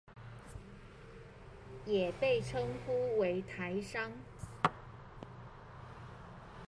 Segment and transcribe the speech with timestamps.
[1.85, 4.11] 也被稱呼為台商